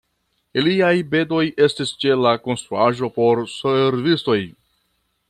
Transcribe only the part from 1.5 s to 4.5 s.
estis ĉe la konstruaĵo por servistoj.